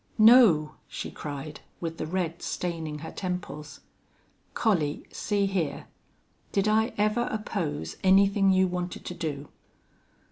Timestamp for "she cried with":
0.87-1.99